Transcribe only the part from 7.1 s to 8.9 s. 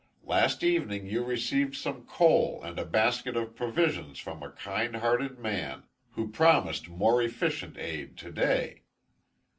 efficient aid to day.